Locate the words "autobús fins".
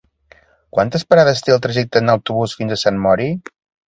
2.13-2.73